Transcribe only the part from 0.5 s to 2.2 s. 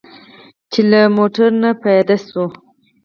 چې له موټر نه پیاده